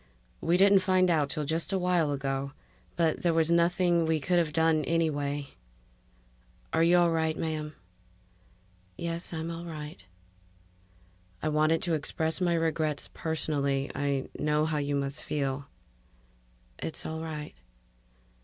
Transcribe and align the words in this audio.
We 0.41 0.57
didn't 0.57 0.79
find 0.79 1.11
out 1.11 1.29
till 1.29 1.45
just 1.45 1.71
a 1.71 1.77
while 1.77 2.11
ago 2.11 2.53
but 2.95 3.21
there 3.21 3.35
was 3.35 3.51
nothing 3.51 4.07
we 4.07 4.19
could 4.19 4.39
have 4.39 4.51
done 4.51 4.83
anyway... 4.85 5.49
Are 6.73 6.81
you 6.81 6.97
all 6.97 7.11
right, 7.11 7.37
ma'am?" 7.37 7.75
"Yes. 8.97 9.31
I'm 9.31 9.51
all 9.51 9.65
right." 9.65 10.03
"I 11.43 11.49
wanted 11.49 11.83
to 11.83 11.93
express 11.93 12.41
my 12.41 12.55
regrets 12.55 13.11
personally. 13.13 13.91
I 13.93 14.27
know 14.39 14.65
how 14.65 14.79
you 14.79 14.95
must 14.95 15.21
feel." 15.21 15.67
"It's 16.79 17.05
all 17.05 17.19
right." 17.21 17.53